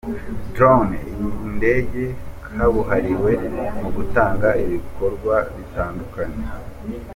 [0.55, 0.93] Drone
[1.47, 2.03] indege
[2.45, 3.31] kabuhariwe
[3.79, 6.43] mu gutata ibikorwa bitandukanye.